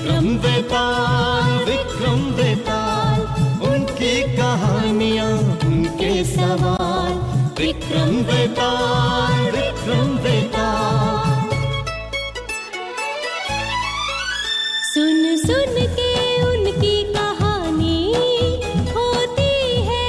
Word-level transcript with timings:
विक्रम 0.00 0.26
बेताल 0.42 1.48
विक्रम 1.68 2.20
बेताल 2.36 3.20
उनकी 3.70 4.12
कहानियाँ, 4.36 5.32
उनके 5.66 6.12
सवाल। 6.24 7.12
विक्रम 7.60 8.12
बेताल 8.30 9.42
विक्रम 9.56 10.16
बेताल 10.24 11.48
सुन 14.92 15.36
सुन 15.46 15.74
के 15.98 16.12
उनकी 16.50 16.96
कहानी 17.16 17.98
होती 18.96 19.52
है 19.88 20.06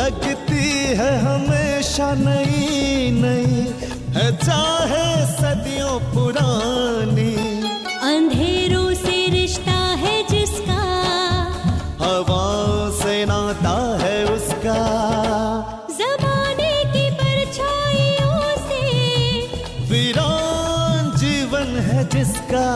लगती 0.00 0.68
है 1.00 1.10
हमेशा 1.24 2.12
नई 2.26 3.10
नई 3.22 3.66
है 4.16 4.36
चाहे 4.36 5.26
सदियों 5.26 6.00
पुरानी। 6.00 7.34
अंधेरों 8.02 8.94
से 8.94 9.26
रिश्ता 9.28 9.70
है 9.70 10.26
जिसका। 10.30 10.82
हवाओं 12.00 12.90
से 12.90 13.24
नाता 13.24 14.04
है 14.04 14.24
उसका। 14.24 14.78
जमाने 15.90 16.84
की 16.84 17.10
परछाइयों 17.10 18.56
से। 18.56 18.82
वीरान 19.84 21.18
जीवन 21.18 21.78
है 21.78 22.08
जिसका। 22.08 22.68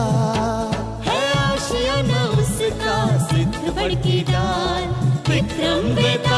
है 1.03 1.33
आशियाना 1.33 2.23
उसका। 2.25 3.17
सिद्ध 3.17 3.75
बढ़ 3.75 3.93
की 3.93 4.25
विक्रम 5.29 5.95
बेताल 5.95 6.30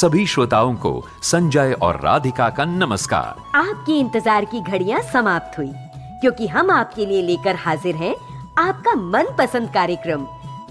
सभी 0.00 0.24
श्रोताओं 0.26 0.74
को 0.74 0.90
संजय 1.22 1.72
और 1.82 1.98
राधिका 2.00 2.48
का 2.48 2.64
नमस्कार। 2.64 3.40
आपकी 3.56 3.98
इंतज़ार 4.00 4.44
की 4.44 4.60
घड़ियाँ 4.60 5.00
समाप्त 5.02 5.58
हुई। 5.58 5.72
क्योंकि 6.20 6.46
हम 6.46 6.70
आपके 6.70 7.06
लिए 7.06 7.22
लेकर 7.22 7.56
हाजिर 7.56 7.96
हैं 7.96 8.14
आपका 8.58 8.94
मनपसंद 8.94 9.70
कार्यक्रम 9.70 10.26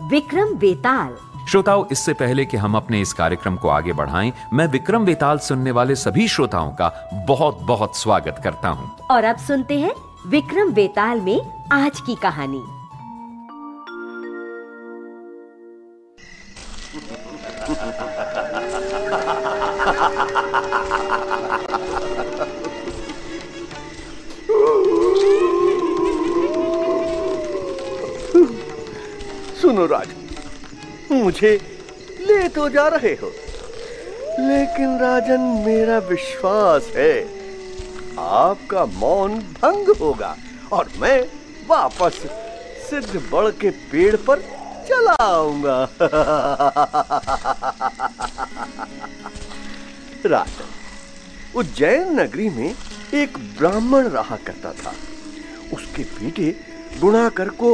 विक्रम 0.09 0.55
बेताल। 0.55 1.16
श्रोताओं 1.49 1.86
इससे 1.91 2.13
पहले 2.13 2.45
कि 2.45 2.58
हम 2.58 2.77
अपने 2.77 3.02
इस 3.02 3.13
कार्यक्रम 3.13 3.55
को 3.55 3.69
आगे 3.69 3.94
बढ़ाएँ 3.94 4.33
मैं 4.53 4.67
विक्रम 4.67 5.05
बेताल 5.05 5.39
सुनने 5.39 5.71
वाले 5.71 5.95
सभी 5.97 6.27
श्रोताओं 6.27 6.71
का 6.71 6.91
बहुत 7.27 7.61
बहुत 7.61 7.97
स्वागत 7.97 8.41
करता 8.43 8.69
हूँ। 8.69 8.91
और 9.11 9.23
अब 9.23 9.38
सुनते 9.38 9.80
हैं 9.80 9.93
विक्रम 10.27 10.73
बेताल 10.73 11.21
में 11.21 11.39
आज 11.71 12.02
की 12.02 12.16
कहानी। 12.16 12.64
सुनो 29.80 29.88
राज 29.88 30.09
मुझे 31.11 31.52
ले 32.22 32.47
तो 32.49 32.67
जा 32.69 32.88
रहे 32.88 33.11
हो, 33.16 33.27
लेकिन 34.39 34.97
राजन 34.99 35.41
मेरा 35.66 35.97
विश्वास 36.09 36.88
है, 36.95 37.13
आपका 38.19 38.86
मौन 38.94 39.38
भंग 39.55 39.89
होगा 39.95 40.31
और 40.71 40.89
मैं 40.99 41.17
वापस 41.67 42.16
सिद्ध 42.89 43.21
बड़ 43.31 43.49
के 43.61 43.69
पेड़ 43.91 44.16
पर 44.27 44.38
चला 44.89 45.16
आऊँगा। 45.23 45.77
राजन, 50.25 50.69
उज्जैन 51.55 52.05
नगरी 52.19 52.49
में 52.49 52.69
एक 53.14 53.38
ब्राह्मण 53.59 54.03
रहा 54.09 54.38
करता 54.47 54.71
था। 54.73 54.93
उसके 55.73 56.03
बेटे 56.03 56.47
गुणाकर 57.02 57.49
को 57.61 57.70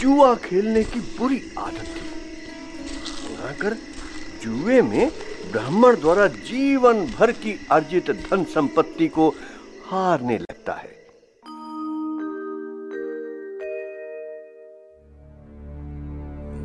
जुआ 0.00 0.34
खेलने 0.34 0.82
की 0.84 1.00
बुरी 1.18 1.40
आदत 1.58 1.86
थी। 1.96 2.06
गुणाकर 3.26 3.76
जुए 4.42 4.80
में 4.82 5.10
ब्राह्मण 5.52 5.96
द्वारा 5.96 6.26
जीवन 6.26 7.04
भर 7.18 7.32
की 7.32 7.54
अर्जित 7.70 8.10
धन 8.10 8.44
संपत्ति 8.44 9.08
को 9.08 9.28
हारने 9.90 10.38
लगता 10.38 10.72
है। 10.72 10.96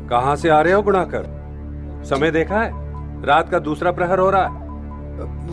कहाँ 0.08 0.36
से 0.36 0.48
आ 0.48 0.60
रहे 0.60 0.72
हो 0.72 0.82
गुणाकर? 0.82 1.24
समय 2.08 2.30
देखा 2.30 2.62
है? 2.62 2.70
रात 3.26 3.50
का 3.50 3.58
दूसरा 3.58 3.92
प्रहर 3.92 4.18
हो 4.18 4.30
रहा 4.30 4.46
है। 4.46 4.62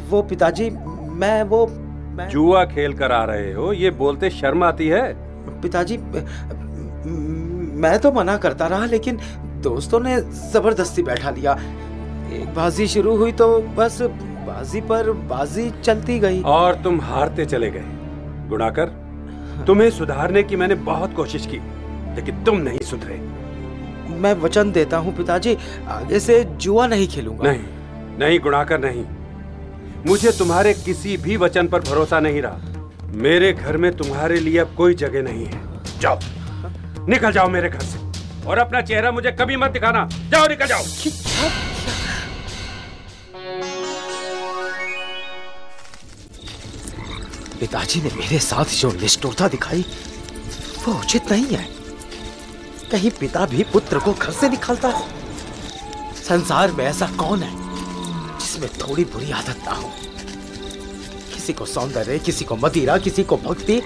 वो 0.09 0.21
पिताजी 0.21 0.69
मैं 1.15 1.43
वो 1.43 1.65
मैं 2.17 2.27
जुआ 2.29 2.63
खेल 2.65 2.93
कर 2.93 3.11
आ 3.11 3.23
रहे 3.23 3.53
हो 3.53 3.73
ये 3.73 3.89
बोलते 3.91 4.29
शर्म 4.29 4.63
आती 4.63 4.87
है? 4.87 5.13
पिताजी 5.61 5.97
मैं 7.81 7.97
तो 7.99 8.11
मना 8.11 8.35
करता 8.37 8.67
रहा 8.67 8.85
लेकिन 8.85 9.19
दोस्तों 9.63 9.99
ने 9.99 10.15
ज़बरदस्ती 10.51 11.03
बैठा 11.03 11.29
लिया। 11.29 11.53
एक 12.33 12.53
बाजी 12.55 12.87
शुरू 12.87 13.15
हुई 13.17 13.31
तो 13.31 13.47
बस 13.77 14.01
बाजी 14.47 14.81
पर 14.81 15.11
बाजी 15.29 15.69
चलती 15.81 16.17
गई। 16.19 16.41
और 16.41 16.75
तुम 16.83 16.99
हारते 17.01 17.45
चले 17.45 17.69
गए। 17.71 17.83
गुणाकर 18.49 18.99
तुम्हें 19.67 19.89
सुधारने 19.91 20.43
की 20.43 20.55
मैंने 20.55 20.75
बहुत 20.83 21.15
कोशिश 21.15 21.45
की 21.45 21.57
लेकिन 22.15 22.43
तुम 22.43 22.57
नहीं 22.57 22.79
सुधरे। 22.79 23.19
मैं 24.21 24.33
वचन 24.33 24.71
देता 24.71 24.97
हूँ 24.97 25.15
पिताजी 25.17 25.57
आगे 25.89 26.19
से 26.19 26.43
जुआ 26.43 26.87
नहीं 26.87 27.07
खेलूँगा। 27.07 27.49
नहीं 27.49 28.17
नहीं 28.19 28.39
गुणाकर 28.39 28.79
नहीं। 28.79 29.05
मुझे 30.07 30.31
तुम्हारे 30.31 30.73
किसी 30.75 31.17
भी 31.17 31.37
वचन 31.37 31.67
पर 31.67 31.79
भरोसा 31.81 32.19
नहीं 32.19 32.41
रहा। 32.41 33.09
मेरे 33.23 33.51
घर 33.53 33.77
में 33.77 33.91
तुम्हारे 33.97 34.39
लिए 34.39 34.57
अब 34.57 34.73
कोई 34.77 34.93
जगह 34.95 35.23
नहीं 35.23 35.45
है। 35.45 35.61
जाओ। 35.99 36.19
निकल 37.09 37.31
जाओ 37.31 37.49
मेरे 37.49 37.69
घर 37.69 37.79
से। 37.79 37.99
और 38.47 38.57
अपना 38.57 38.81
चेहरा 38.81 39.11
मुझे 39.11 39.31
कभी 39.31 39.55
मत 39.55 39.71
दिखाना। 39.71 40.09
जाओ, 40.11 40.47
निकल 40.47 40.67
जाओ। 40.67 40.83
पिताजी 47.59 48.01
ने 48.01 48.09
मेरे 48.15 48.39
साथ 48.39 48.65
जो 48.65 48.91
निष्ठुरता 48.91 49.47
दिखाई, 49.47 49.85
वो 50.87 50.93
उचित 50.93 51.31
नहीं 51.31 51.45
है। 51.45 51.67
कहीं 52.91 53.11
पिता 53.11 53.45
भी 53.45 53.63
पुत्र 53.63 53.99
को 53.99 54.13
घर 54.13 54.31
से 54.31 54.49
निकालता 54.49 54.87
है। 54.87 55.07
संसार 56.13 56.71
में 56.71 56.85
ऐसा 56.85 57.07
कौन 57.07 57.43
है 57.43 57.51
जिसमें 58.39 58.69
थोड़ी 58.69 59.03
बुरी 59.05 59.31
आदत 59.31 59.57
ना 59.65 59.71
हो? 59.71 59.91
किसी 61.33 61.53
को 61.53 61.65
सौंदर्य, 61.65 62.19
किसी 62.19 62.45
को 62.45 62.55
मदिरा, 62.55 62.97
किसी 62.97 63.23
को 63.23 63.37
भक्ति, 63.37 63.81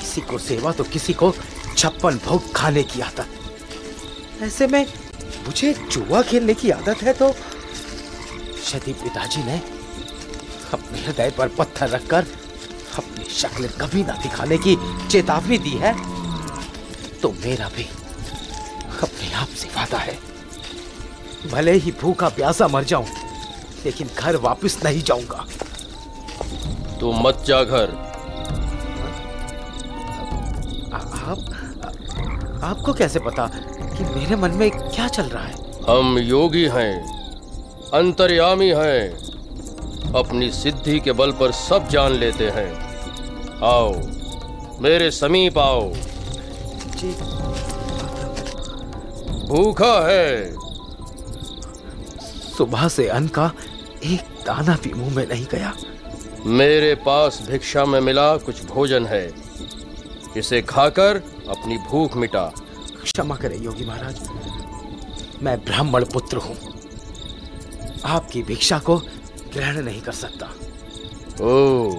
किसी 0.00 0.20
को 0.20 0.38
सेवा 0.38 0.72
तो 0.72 0.84
किसी 0.84 1.12
को 1.12 1.34
छप्पन 1.76 2.18
भोग 2.24 2.52
खाने 2.52 2.82
की 2.84 3.00
आदत। 3.00 4.42
ऐसे 4.42 4.66
में 4.66 4.86
मुझे 5.46 5.72
जुआ 5.92 6.22
खेलने 6.22 6.54
की 6.54 6.70
आदत 6.70 7.02
है 7.02 7.12
तो 7.12 7.28
यदि 8.66 8.92
पिताजी 8.92 9.42
ने 9.42 9.56
अपने 10.72 10.98
हृदय 10.98 11.30
पर 11.38 11.48
पत्थर 11.48 11.88
रखकर 11.88 12.26
अपनी 12.98 13.24
शक्ल 13.32 13.68
कभी 13.80 14.02
ना 14.04 14.12
दिखाने 14.22 14.58
की 14.58 14.76
चेतावनी 15.08 15.58
दी 15.58 15.76
है। 15.78 15.92
तो 17.20 17.30
मेरा 17.34 17.68
भी 17.76 17.84
अपने 19.02 19.32
आप 19.32 19.48
से 19.56 19.68
वादा 19.68 19.98
है। 19.98 20.18
भले 21.44 21.72
ही 21.74 21.92
भूखा 22.00 22.28
प्यासा 22.30 22.68
मर 22.68 22.84
जाऊँ, 22.84 23.06
लेकिन 23.84 24.08
घर 24.18 24.36
वापस 24.38 24.78
नहीं 24.84 25.02
जाऊँगा। 25.02 25.46
तू 27.00 27.12
मत 27.12 27.44
जा 27.46 27.62
घर। 27.62 27.92
आपको 32.64 32.92
कैसे 32.92 33.18
पता 33.18 33.46
कि 33.96 34.04
मेरे 34.04 34.36
मन 34.36 34.50
में 34.50 34.70
क्या 34.70 35.08
चल 35.08 35.22
रहा 35.22 35.44
है? 35.44 35.54
हम 35.90 36.18
योगी 36.18 36.64
हैं 36.64 36.92
अंतर्यामी 37.94 38.68
हैं 38.68 39.12
अपनी 40.14 40.50
सिद्धि 40.50 41.00
के 41.00 41.12
बल 41.12 41.32
पर 41.32 41.52
सब 41.52 41.88
जान 41.88 42.12
लेते 42.12 42.48
हैं। 42.48 42.72
आओ 43.62 43.94
मेरे 44.80 45.10
समीप 45.10 45.58
आओ। 45.58 45.92
जी। 46.96 47.08
भूखा 49.48 50.08
है। 50.08 50.54
सुबह 52.58 52.88
से 52.88 53.08
अन्न 53.08 53.28
का 53.28 53.52
एक 54.04 54.20
दाना 54.46 54.78
भी 54.84 54.92
मुँह 54.94 55.14
में 55.16 55.26
नहीं 55.28 55.46
गया। 55.52 55.72
मेरे 56.46 56.94
पास 56.94 57.42
भिक्षा 57.50 57.84
में 57.84 58.00
मिला 58.00 58.36
कुछ 58.36 58.64
भोजन 58.64 59.06
है। 59.06 59.34
इसे 60.36 60.62
खाकर 60.62 61.22
अपनी 61.48 61.76
भूख 61.78 62.16
मिटा। 62.16 62.44
क्षमा 63.02 63.34
करें 63.36 63.56
योगी 63.62 63.84
महाराज। 63.84 65.42
मैं 65.42 65.56
ब्राह्मण 65.64 66.04
पुत्र 66.04 66.36
हूँ। 66.36 66.56
आपकी 68.06 68.42
भिक्षा 68.42 68.78
को 68.78 68.96
ग्रहण 69.54 69.82
नहीं 69.84 70.00
कर 70.02 70.12
सकता। 70.12 70.46
ओ 71.42 71.90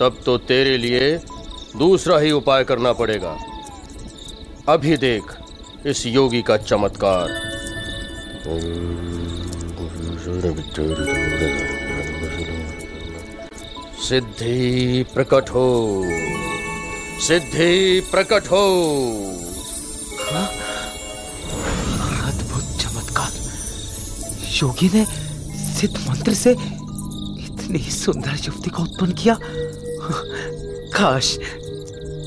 तब 0.00 0.20
तो 0.26 0.36
तेरे 0.38 0.76
लिए 0.78 1.16
दूसरा 1.76 2.18
ही 2.18 2.30
उपाय 2.32 2.64
करना 2.64 2.92
पड़ेगा। 2.92 3.36
अभी 4.68 4.96
देख 4.96 5.36
इस 5.86 6.06
योगी 6.06 6.42
का 6.42 6.56
चमत्कार। 6.56 7.28
सिद्धि 14.02 15.04
प्रकट 15.14 15.50
हो। 15.50 15.66
सिद्धि 17.22 18.00
प्रकट 18.10 18.46
हो। 18.46 18.62
अद्भुत 22.26 22.80
चमत्कार। 22.80 23.32
योगी 24.52 24.90
ने 24.94 25.04
सिद्ध 25.74 25.96
मंत्र 25.96 26.34
से 26.34 26.50
इतनी 26.50 27.78
सुंदर 27.78 28.34
युवती 28.44 28.70
को 28.70 28.82
उत्पन्न 28.82 29.12
किया। 29.12 29.38
काश 30.96 31.38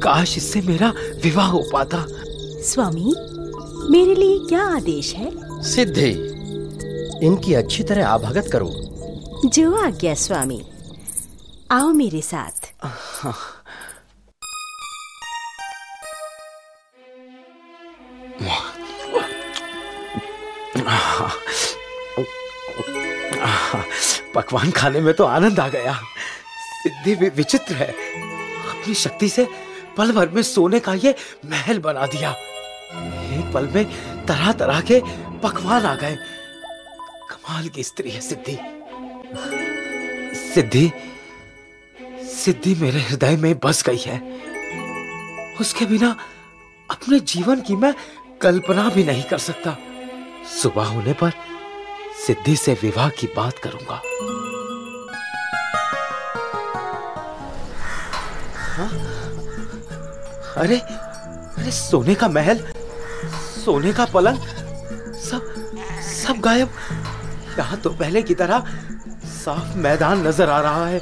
काश 0.03 0.37
इससे 0.37 0.61
मेरा 0.61 0.93
विवाह 1.23 1.47
हो 1.47 1.69
पाता। 1.73 2.05
स्वामी 2.63 3.15
मेरे 3.89 4.15
लिए 4.15 4.39
क्या 4.39 4.63
आदेश 4.63 5.13
है? 5.13 5.31
सिद्धि 5.63 6.09
इनकी 7.27 7.53
अच्छी 7.53 7.83
तरह 7.83 8.07
आभगत 8.07 8.49
करो। 8.51 8.71
जो 9.45 9.75
आज्ञा 9.75 10.13
स्वामी। 10.13 10.65
आओ 11.71 11.87
मेरे 11.87 12.21
साथ। 12.21 12.73
पकवान 24.35 24.71
खाने 24.71 24.99
में 24.99 25.13
तो 25.13 25.23
आनंद 25.23 25.59
आ 25.59 25.67
गया। 25.67 25.93
सिद्धि 26.83 27.15
भी 27.15 27.29
विचित्र 27.29 27.75
है। 27.75 27.87
अपनी 28.69 28.93
शक्ति 28.93 29.29
से 29.29 29.47
पल 29.97 30.11
भर 30.11 30.29
में 30.29 30.41
सोने 30.41 30.79
का 30.79 30.93
ये 30.93 31.15
महल 31.45 31.79
बना 31.79 32.05
दिया। 32.05 32.31
एक 32.31 33.51
पल 33.53 33.67
में 33.67 33.85
तरह 34.25 34.51
तरह 34.51 34.81
के 34.81 35.01
पकवान 35.39 35.85
आ 35.85 35.95
गए। 35.95 36.15
कमाल 37.29 37.67
की 37.67 37.83
स्त्री 37.83 38.11
है 38.11 38.21
सिद्धि। 38.21 38.57
सिद्धि 40.35 40.91
सिद्धि 42.35 42.75
मेरे 42.75 42.99
हृदय 42.99 43.37
में 43.37 43.59
बस 43.59 43.83
गई 43.83 43.97
है। 43.97 44.19
उसके 45.59 45.85
बिना 45.85 46.17
अपने 46.91 47.19
जीवन 47.19 47.61
की 47.61 47.75
मैं 47.75 47.95
कल्पना 48.41 48.89
भी 48.89 49.03
नहीं 49.03 49.23
कर 49.23 49.37
सकता। 49.37 49.75
सुबह 50.61 50.85
होने 50.85 51.13
पर 51.13 51.31
सिद्धि 52.27 52.55
से 52.55 52.73
विवाह 52.73 53.09
की 53.09 53.27
बात 53.27 53.57
करूँगा। 53.57 54.01
हाँ? 58.75 58.89
अरे 60.57 60.77
अरे, 60.77 61.71
सोने 61.71 62.15
का 62.15 62.27
महल, 62.27 62.59
सोने 63.65 63.93
का 63.93 64.05
पलंग, 64.05 64.37
सब 65.21 65.53
सब 66.01 66.39
गायब। 66.39 66.69
यहाँ 67.59 67.77
तो 67.77 67.89
पहले 67.89 68.21
की 68.21 68.35
तरह 68.35 68.65
साफ़ 69.25 69.77
मैदान 69.77 70.27
नज़र 70.27 70.49
आ 70.49 70.59
रहा 70.61 70.85
है। 70.87 71.01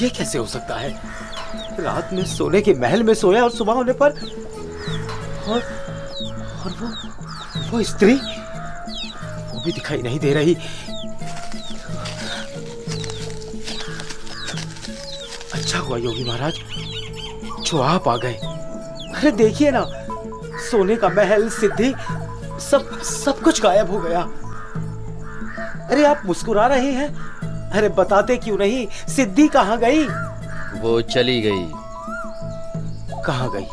ये 0.00 0.08
कैसे 0.08 0.38
हो 0.38 0.46
सकता 0.46 0.74
है? 0.74 0.90
रात 1.80 2.10
में 2.12 2.24
सोने 2.26 2.60
के 2.60 2.74
महल 2.74 3.02
में 3.02 3.14
सोया 3.14 3.42
और 3.44 3.50
सुबह 3.50 3.72
होने 3.72 3.92
पर 3.92 4.14
और 5.48 5.60
और 6.64 6.72
वो 6.80 6.88
वो 7.70 7.82
स्त्री 7.82 8.14
वो 8.14 9.60
भी 9.64 9.72
दिखाई 9.72 10.02
नहीं 10.02 10.18
दे 10.20 10.32
रही। 10.34 10.54
अच्छा 15.54 15.78
हुआ 15.78 15.98
योगी 15.98 16.24
महाराज 16.24 16.54
जो 17.66 17.80
आप 17.82 18.08
आ 18.08 18.16
गए। 18.16 18.34
अरे 19.16 19.30
देखिए 19.32 19.70
ना 19.70 19.84
सोने 20.70 20.96
का 20.96 21.08
महल 21.08 21.48
सिद्धि 21.50 21.94
सब 22.70 23.00
सब 23.02 23.40
कुछ 23.40 23.62
गायब 23.62 23.90
हो 23.90 24.00
गया। 24.00 24.20
अरे 25.90 26.04
आप 26.04 26.22
मुस्कुरा 26.26 26.66
रहे 26.66 26.90
हैं? 26.92 27.08
अरे 27.70 27.88
बताते 27.88 28.36
क्यों 28.36 28.58
नहीं? 28.58 28.86
सिद्धि 29.14 29.48
कहाँ 29.48 29.78
गई? 29.78 30.04
वो 30.80 31.00
चली 31.14 31.40
गई। 31.42 31.66
कहाँ 33.26 33.50
गई? 33.52 33.66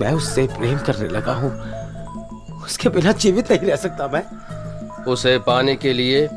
मैं 0.00 0.12
उससे 0.12 0.46
प्रेम 0.46 0.78
करने 0.78 1.08
लगा 1.08 1.32
हूँ। 1.32 1.50
उसके 2.62 2.88
बिना 2.88 3.12
जीवित 3.12 3.52
नहीं 3.52 3.70
रह 3.70 3.76
सकता 3.76 4.08
मैं। 4.08 4.24
उसे 5.04 5.38
पाने 5.38 5.76
के 5.76 5.92
लिए 5.92 6.28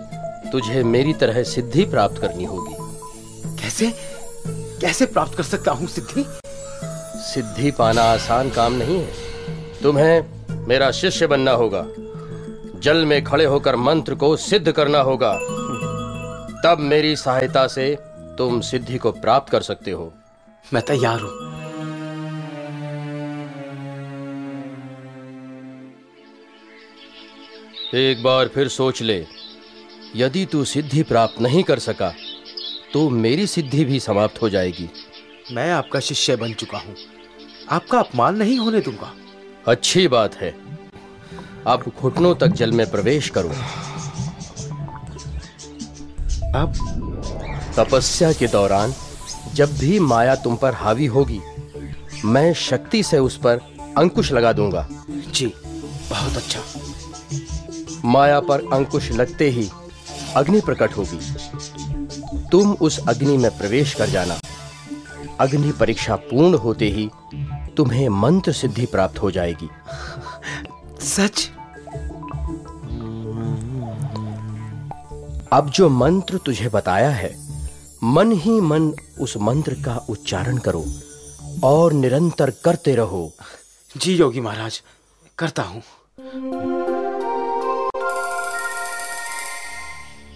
तुझे 0.51 0.83
मेरी 0.83 1.13
तरह 1.13 1.43
सिद्धि 1.43 1.85
प्राप्त 1.85 2.21
करनी 2.21 2.43
होगी। 2.43 2.75
कैसे? 3.61 3.93
कैसे 4.81 5.05
प्राप्त 5.05 5.35
कर 5.35 5.43
सकता 5.43 5.71
हूँ 5.71 5.87
सिद्धि? 5.87 6.25
सिद्धि 7.15 7.71
पाना 7.71 8.01
आसान 8.01 8.49
काम 8.49 8.73
नहीं 8.73 8.99
है। 8.99 9.11
तुम्हें 9.83 10.25
मेरा 10.67 10.91
शिष्य 10.91 11.27
बनना 11.27 11.51
होगा। 11.51 11.85
जल 12.79 13.05
में 13.05 13.23
खड़े 13.23 13.45
होकर 13.45 13.75
मंत्र 13.75 14.15
को 14.15 14.35
सिद्ध 14.35 14.71
करना 14.71 14.99
होगा। 14.99 15.33
तब 16.65 16.77
मेरी 16.79 17.15
सहायता 17.15 17.67
से 17.67 17.97
तुम 18.37 18.61
सिद्धि 18.61 18.97
को 18.97 19.11
प्राप्त 19.11 19.51
कर 19.51 19.61
सकते 19.61 19.91
हो। 19.91 20.13
मैं 20.73 20.83
तैयार 20.83 21.19
हूँ। 21.19 21.52
एक 27.93 28.21
बार 28.23 28.47
फिर 28.47 28.67
सोच 28.67 29.01
ले 29.01 29.25
यदि 30.15 30.45
तू 30.45 30.63
सिद्धि 30.65 31.01
प्राप्त 31.03 31.41
नहीं 31.41 31.63
कर 31.63 31.79
सका 31.79 32.11
तो 32.93 33.09
मेरी 33.09 33.45
सिद्धि 33.47 33.83
भी 33.85 33.99
समाप्त 33.99 34.41
हो 34.41 34.49
जाएगी। 34.49 34.87
मैं 35.51 35.69
आपका 35.71 35.99
शिष्य 35.99 36.35
बन 36.35 36.53
चुका 36.53 36.77
हूँ। 36.77 36.95
आपका 37.69 37.99
अपमान 37.99 38.35
नहीं 38.35 38.57
होने 38.57 38.79
दूँगा। 38.79 39.13
अच्छी 39.67 40.07
बात 40.07 40.35
है। 40.35 40.49
अब 41.67 41.91
घुटनों 41.99 42.33
तक 42.35 42.47
जल 42.47 42.71
में 42.71 42.89
प्रवेश 42.91 43.29
करो। 43.29 43.49
अब 46.55 46.73
तपस्या 47.77 48.31
के 48.33 48.47
दौरान 48.47 48.93
जब 49.53 49.77
भी 49.77 49.99
माया 49.99 50.35
तुम 50.35 50.55
पर 50.55 50.73
हावी 50.73 51.05
होगी 51.05 51.39
मैं 52.25 52.53
शक्ति 52.53 53.03
से 53.03 53.19
उस 53.19 53.37
पर 53.37 53.61
अंकुश 53.97 54.31
लगा 54.31 54.53
दूँगा। 54.53 54.87
जी 55.09 55.53
बहुत 56.09 56.37
अच्छा। 56.37 56.82
माया 58.05 58.39
पर 58.39 58.61
अंकुश 58.73 59.11
लगते 59.11 59.49
ही 59.49 59.69
अग्नि 60.35 60.61
प्रकट 60.61 60.97
होगी। 60.97 61.19
तुम 62.51 62.73
उस 62.81 62.99
अग्नि 63.09 63.37
में 63.37 63.57
प्रवेश 63.57 63.93
कर 63.93 64.09
जाना। 64.09 64.39
अग्नि 65.39 65.71
परीक्षा 65.71 66.15
पूर्ण 66.15 66.57
होते 66.57 66.89
ही 66.89 67.09
तुम्हें 67.77 68.09
मंत्र 68.09 68.51
सिद्धि 68.51 68.85
प्राप्त 68.85 69.21
हो 69.21 69.31
जाएगी। 69.31 69.69
सच? 71.01 71.49
अब 75.53 75.69
जो 75.69 75.89
मंत्र 75.89 76.37
तुझे 76.37 76.69
बताया 76.69 77.09
है 77.09 77.35
मन 78.03 78.31
ही 78.31 78.59
मन 78.61 78.93
उस 79.19 79.37
मंत्र 79.37 79.73
का 79.73 79.95
उच्चारण 80.09 80.57
करो 80.57 80.85
और 81.63 81.93
निरंतर 81.93 82.51
करते 82.65 82.95
रहो। 82.95 83.31
जी 83.97 84.15
योगी 84.15 84.41
महाराज 84.41 84.81
करता 85.37 85.63
हूँ। 85.63 85.81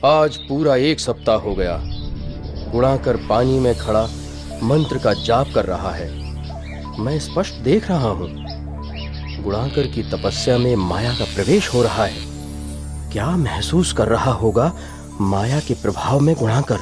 आज 0.06 0.38
पूरा 0.38 0.76
एक 0.76 1.00
सप्ताह 1.00 1.36
हो 1.36 1.56
गया। 1.56 1.80
गुणाकर 2.72 3.18
पानी 3.18 3.60
में 3.60 3.80
खड़ा 3.80 4.10
मंत्र 4.64 4.98
का 4.98 5.14
जाप 5.14 5.48
कर 5.56 5.66
रहा 5.66 5.92
है। 5.92 6.10
मैं 7.00 7.20
स्पष्ट 7.20 7.54
देख 7.54 7.90
रहा 7.90 8.10
हूँ। 8.10 8.30
गुणाकर 9.44 9.88
की 9.88 10.04
तपस्या 10.04 10.58
में 10.58 10.76
माया 10.76 11.14
का 11.14 11.26
प्रवेश 11.26 11.74
हो 11.74 11.84
रहा 11.84 12.06
है। 12.06 12.26
क्या 13.12 13.30
महसूस 13.32 13.94
कर 13.94 14.08
रहा 14.08 14.32
होगा 14.32 14.74
माया 15.22 15.60
के 15.60 15.74
प्रभाव 15.74 16.20
में 16.20 16.36
गुणाकर 16.36 16.80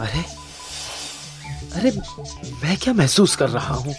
अरे 0.00 0.24
अरे, 1.74 1.90
मैं 2.64 2.76
क्या 2.76 2.94
महसूस 2.94 3.36
कर 3.36 3.48
रहा 3.48 3.74
हूँ? 3.74 3.94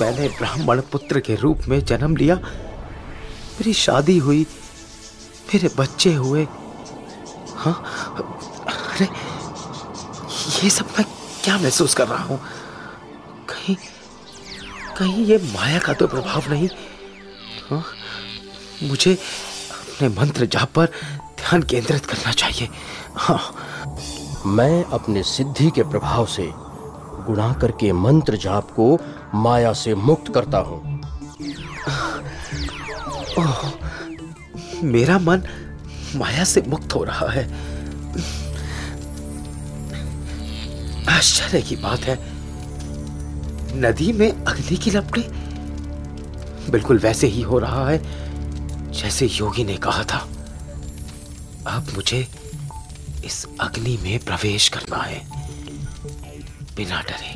मैंने 0.00 0.28
ब्राह्मण 0.28 0.80
पुत्र 0.80 1.20
के 1.20 1.34
रूप 1.34 1.58
में 1.68 1.84
जन्म 1.84 2.16
लिया। 2.16 2.34
मेरी 2.34 3.72
शादी 3.72 4.18
हुई। 4.18 4.46
मेरे 5.48 5.68
बच्चे 5.78 6.12
हुए। 6.14 6.46
हाँ? 7.56 7.74
अरे 8.66 9.08
ये 10.62 10.70
सब 10.70 10.86
मैं 10.98 11.04
क्या 11.44 11.58
महसूस 11.58 11.94
कर 11.94 12.06
रहा 12.08 12.24
हूँ? 12.24 12.40
कहीं 13.48 13.76
कहीं 14.98 15.24
ये 15.24 15.36
माया 15.54 15.78
का 15.78 15.92
तो 15.92 16.06
प्रभाव 16.06 16.50
नहीं। 16.50 16.68
हाँ? 17.70 17.84
मुझे 18.82 19.14
अपने 19.14 20.08
मंत्र 20.08 20.46
जाप 20.46 20.72
पर 20.74 20.86
ध्यान 21.38 21.62
केंद्रित 21.62 22.06
करना 22.06 22.32
चाहिए। 22.32 22.68
हाँ। 23.16 23.40
मैं 24.46 24.84
अपने 24.84 25.22
सिद्धि 25.22 25.70
के 25.70 25.82
प्रभाव 25.82 26.26
से 26.26 26.50
गुणा 27.26 27.52
करके 27.52 27.92
मंत्र 27.92 28.36
जाप 28.36 28.70
को 28.70 28.98
माया 29.34 29.72
से 29.72 29.94
मुक्त 29.94 30.32
करता 30.34 30.58
हूँ। 30.58 31.00
ओह, 33.38 33.70
मेरा 34.82 35.18
मन 35.18 35.42
माया 36.16 36.44
से 36.44 36.62
मुक्त 36.62 36.94
हो 36.94 37.04
रहा 37.04 37.30
है। 37.30 37.44
आश्चर्य 41.06 41.62
की 41.62 41.76
बात 41.76 42.00
है। 42.00 42.18
नदी 43.80 44.12
में 44.12 44.44
अग्नि 44.44 44.76
की 44.76 44.90
लपटें 44.90 45.38
बिल्कुल 46.70 46.98
वैसे 46.98 47.26
ही 47.26 47.42
हो 47.42 47.58
रहा 47.58 47.88
है, 47.88 47.98
जैसे 48.92 49.26
योगी 49.26 49.64
ने 49.64 49.76
कहा 49.76 50.04
था। 50.04 50.18
अब 51.66 51.86
मुझे 51.94 52.28
इस 53.24 53.46
अग्नि 53.60 53.98
में 54.02 54.18
प्रवेश 54.18 54.68
करना 54.68 55.02
है। 55.02 55.26
बिना 56.76 57.00
डरे, 57.00 57.34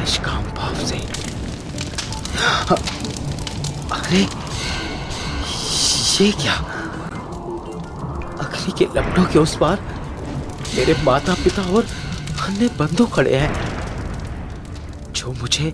निष्काम 0.00 0.44
भाव 0.44 0.74
से। 0.86 0.98
अरे 3.94 4.26
ये 6.20 6.32
क्या? 6.32 6.54
अग्नि 8.40 8.72
के 8.78 8.84
लपटों 8.84 9.24
के 9.24 9.38
उस 9.38 9.56
पार 9.56 9.80
मेरे 10.76 10.94
माता 11.04 11.34
पिता 11.34 11.62
और 11.62 11.86
अन्य 12.42 12.68
बंधु 12.78 13.06
खड़े 13.06 13.34
हैं। 13.36 15.12
जो 15.12 15.32
मुझे 15.32 15.70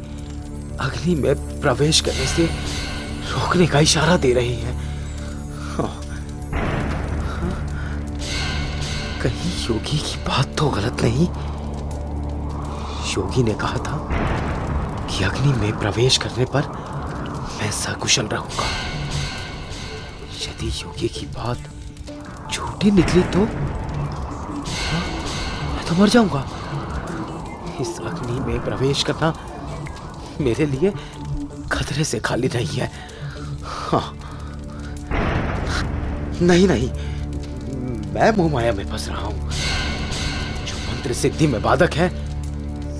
अग्नि 0.80 1.14
में 1.14 1.60
प्रवेश 1.60 2.00
करने 2.00 2.26
से 2.26 2.46
रोकने 3.32 3.66
का 3.66 3.80
इशारा 3.80 4.16
दे 4.16 4.32
रही 4.32 4.54
है। 4.54 4.74
हाँ। 5.76 6.00
कहीं 9.22 9.66
योगी 9.66 9.98
की 9.98 10.16
बात 10.28 10.54
तो 10.58 10.68
गलत 10.70 11.02
नहीं। 11.02 11.28
योगी 13.12 13.42
ने 13.42 13.54
कहा 13.54 13.78
था 13.78 13.96
कि 15.06 15.24
अग्नि 15.24 15.52
में 15.52 15.78
प्रवेश 15.78 16.16
करने 16.16 16.44
पर 16.44 16.62
मैं 17.60 17.70
सकुशल 17.70 18.26
रहूँगा। 18.26 18.87
यदि 20.48 20.68
योगी 20.82 21.08
की 21.08 21.26
बात 21.26 21.58
झूठी 22.52 22.90
निकली 22.90 23.22
तो? 23.22 23.44
हाँ, 24.88 25.02
मैं 25.74 25.86
तो 25.86 25.94
मर 25.94 26.08
जाऊँगा। 26.08 26.42
इस 27.80 27.98
अग्नि 28.00 28.40
में 28.40 28.64
प्रवेश 28.64 29.02
करना 29.02 29.34
मेरे 30.40 30.66
लिए 30.66 30.92
खतरे 31.72 32.04
से 32.04 32.18
खाली 32.20 32.48
नहीं 32.54 32.78
है। 32.78 32.90
हाँ। 33.64 34.14
नहीं 36.42 36.66
नहीं। 36.68 36.88
मैं 38.12 38.30
मोह 38.36 38.50
माया 38.52 38.72
में 38.72 38.84
फंस 38.90 39.08
रहा 39.08 39.26
हूँ। 39.26 39.50
जो 40.66 40.76
मंत्र 40.78 41.12
सिद्धि 41.12 41.46
में 41.46 41.62
बाधक 41.62 41.94
है 41.94 42.08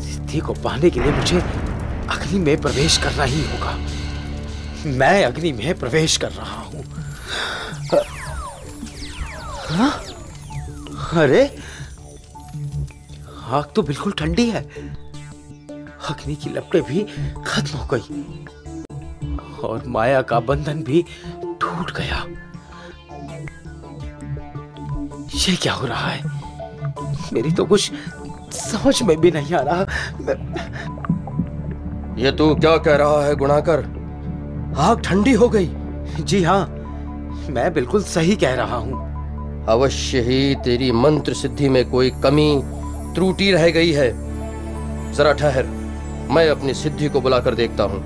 सिद्धि 0.05 0.39
को 0.39 0.55
पाने 0.55 0.91
के 0.91 1.01
लिए 1.01 1.13
मुझे 1.13 1.41
अग्नि 2.11 2.39
में 2.39 2.61
प्रवेश 2.61 2.97
करना 2.99 3.25
ही 3.25 3.41
होगा। 3.43 3.77
मैं 4.99 5.25
अग्नि 5.25 5.53
में 5.53 5.79
प्रवेश 5.79 6.17
कर 6.17 6.31
रहा 6.31 6.61
हूँ। 6.63 6.85
हाँ? 9.71 9.91
अरे 11.23 11.59
आग 13.45 13.73
तो 13.77 13.83
बिल्कुल 13.83 14.13
ठंडी 14.13 14.51
है। 14.51 14.63
अग्नि 16.11 16.35
की 16.35 16.51
लपटें 16.51 16.83
भी 16.83 17.03
खत्म 17.47 17.79
हो 17.79 17.89
गई। 17.95 18.47
और 19.65 19.83
माया 19.87 20.23
का 20.23 20.41
बंधन 20.41 20.83
भी 20.83 21.05
टूट 21.61 21.93
गया। 21.97 22.25
ये 25.35 25.57
क्या 25.57 25.73
हो 25.73 25.87
रहा 25.87 26.11
है? 26.11 26.21
मेरी 27.33 27.53
तो 27.53 27.65
कुछ 27.65 27.93
समझ 28.53 29.03
में 29.03 29.21
भी 29.21 29.31
नहीं 29.31 29.55
आ 29.55 29.61
रहा। 29.61 29.87
मैं... 30.21 30.37
ये 32.19 32.33
तू 32.33 32.55
क्या 32.55 32.77
कह 32.77 32.97
रहा 32.97 33.25
है 33.25 33.35
गुणाकर? 33.35 33.85
आग 34.79 35.01
ठंडी 35.01 35.33
हो 35.33 35.49
गई। 35.49 35.71
जी 36.21 36.43
हाँ 36.43 36.67
मैं 37.51 37.73
बिल्कुल 37.75 38.03
सही 38.03 38.37
कह 38.37 38.55
रहा 38.55 38.77
हूँ। 38.77 39.08
अवश्य 39.69 40.21
ही 40.21 40.55
तेरी 40.55 40.93
मंत्र 40.93 41.35
सिद्धि 41.35 41.69
में 41.69 41.85
कोई 41.91 42.11
कमी 42.23 42.61
त्रुटि 43.15 43.51
रह 43.51 43.69
गई 43.71 43.93
है। 43.93 44.11
जरा 45.15 45.33
ठहर 45.33 45.67
मैं 46.31 46.49
अपनी 46.51 46.75
सिद्धि 46.75 47.09
को 47.09 47.21
बुलाकर 47.21 47.55
देखता 47.55 47.85
हूँ। 47.85 48.03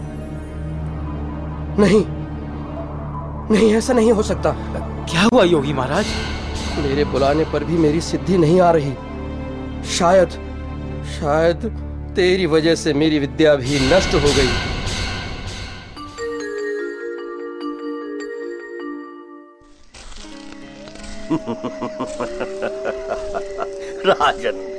नहीं 1.78 2.04
नहीं 3.50 3.72
ऐसा 3.74 3.92
नहीं 3.92 4.12
हो 4.12 4.22
सकता। 4.22 4.50
क्या 5.10 5.28
हुआ 5.32 5.44
योगी 5.44 5.72
महाराज? 5.72 6.06
मेरे 6.78 7.04
बुलाने 7.04 7.44
पर 7.44 7.64
भी 7.64 7.76
मेरी 7.76 8.00
सिद्धि 8.00 8.38
नहीं 8.38 8.60
आ 8.60 8.70
रही। 8.70 8.92
शायद 9.90 10.28
शायद 11.20 11.64
तेरी 12.16 12.46
वजह 12.46 12.74
से 12.74 12.92
मेरी 12.94 13.18
विद्या 13.18 13.54
भी 13.54 13.80
नष्ट 13.92 14.14
हो 14.14 14.32
गई। 14.36 14.71
राजन, 24.06 24.72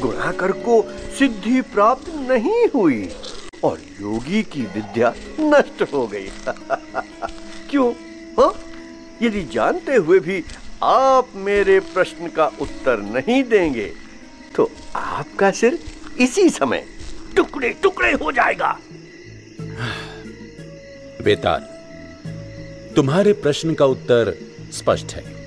गुणाकर 0.00 0.52
को 0.52 0.82
सिद्धि 1.18 1.60
प्राप्त 1.60 2.08
नहीं 2.08 2.68
हुई 2.74 3.10
और 3.64 3.78
योगी 4.00 4.42
की 4.42 4.62
विद्या 4.62 5.14
नष्ट 5.40 5.82
हो 5.92 6.06
गई। 6.06 6.28
क्यों? 7.70 7.92
हा? 8.32 8.54
यदि 9.22 9.44
जानते 9.44 9.96
हुए 9.96 10.18
भी 10.18 10.44
आप 10.82 11.28
मेरे 11.34 11.80
प्रश्न 11.80 12.28
का 12.28 12.46
उत्तर 12.46 12.98
नहीं 12.98 13.44
देंगे 13.44 13.92
तो 14.56 14.70
आपका 14.94 15.50
सिर 15.50 15.78
इसी 16.20 16.50
समय 16.50 16.84
टुकड़े 17.36 17.70
टुकड़े 17.70 18.12
हो 18.12 18.32
जाएगा। 18.32 18.78
बेताल, 21.24 21.60
तुम्हारे 22.96 23.32
प्रश्न 23.32 23.74
का 23.74 23.84
उत्तर 23.84 24.34
स्पष्ट 24.72 25.12
है। 25.12 25.41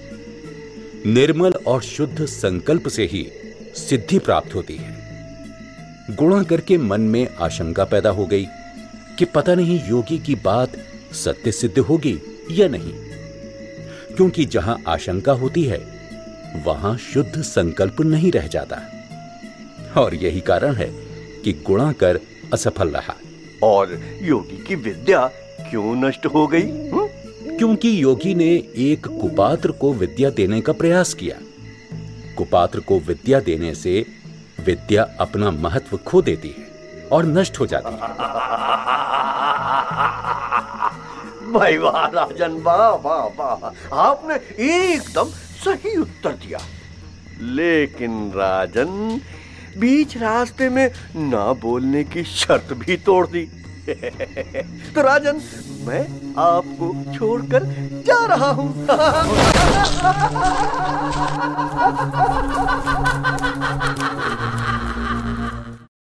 निर्मल 1.05 1.51
और 1.51 1.81
शुद्ध 1.81 2.25
संकल्प 2.25 2.87
से 2.87 3.05
ही 3.05 3.31
सिद्धि 3.75 4.19
प्राप्त 4.19 4.55
होती 4.55 4.75
है। 4.75 4.97
गुणा 6.15 6.43
करके 6.43 6.77
मन 6.77 7.01
में 7.01 7.27
आशंका 7.39 7.85
पैदा 7.85 8.09
हो 8.09 8.25
गई 8.25 8.45
कि 9.19 9.25
पता 9.25 9.55
नहीं 9.55 9.89
योगी 9.89 10.19
की 10.19 10.35
बात 10.35 10.71
सत्य 11.13 11.51
सिद्ध 11.51 11.79
होगी 11.79 12.19
या 12.51 12.67
नहीं। 12.67 12.93
क्योंकि 14.15 14.45
जहाँ 14.45 14.83
आशंका 14.87 15.31
होती 15.31 15.63
है, 15.63 15.87
वहाँ 16.65 16.97
शुद्ध 16.97 17.41
संकल्प 17.41 18.01
नहीं 18.01 18.31
रह 18.31 18.47
जाता। 18.47 18.81
और 19.97 20.15
यही 20.15 20.41
कारण 20.41 20.75
है 20.75 21.05
कि 21.43 21.53
गुणा 21.53 21.91
कर 21.91 22.19
असफल 22.53 22.89
रहा। 22.89 23.15
और 23.63 24.01
योगी 24.21 24.63
की 24.63 24.75
विद्या 24.75 25.27
क्यों 25.69 25.95
नष्ट 25.95 26.25
हो 26.25 26.47
गई 26.47 26.89
हुँ? 26.89 27.04
क्योंकि 27.57 28.03
योगी 28.03 28.35
ने 28.35 28.51
एक 28.75 29.07
कुपात्र 29.07 29.71
को 29.71 29.93
विद्या 29.93 30.29
देने 30.29 30.61
का 30.61 30.73
प्रयास 30.73 31.13
किया। 31.13 31.35
कुपात्र 32.37 32.79
को 32.79 32.99
विद्या 32.99 33.39
देने 33.39 33.75
से 33.75 34.05
विद्या 34.65 35.07
अपना 35.19 35.51
महत्व 35.51 35.97
खो 35.97 36.21
देती 36.21 36.47
है 36.47 36.65
और 37.07 37.25
नष्ट 37.25 37.59
हो 37.59 37.65
जाती 37.65 37.93
है। 37.93 37.99
भाई 41.51 41.77
वाह, 41.77 42.05
राजन, 42.05 42.51
वाह 42.51 42.95
वाह 42.95 43.25
वाह। 43.25 43.95
आपने 43.99 44.35
एकदम 44.65 45.25
सही 45.65 45.97
उत्तर 45.97 46.31
दिया। 46.31 46.59
लेकिन 47.41 48.31
राजन, 48.35 49.21
बीच 49.77 50.17
रास्ते 50.17 50.69
में 50.69 50.91
ना 51.15 51.53
बोलने 51.53 52.03
की 52.03 52.23
शर्त 52.23 52.73
भी 52.73 52.97
तोड़ 52.97 53.27
दी। 53.27 53.64
तो 54.95 55.01
राजन 55.01 55.41
मैं 55.87 56.01
आपको 56.41 56.87
छोड़कर 57.13 57.65
जा 58.07 58.25
रहा 58.25 58.49
हूँ। 58.51 58.69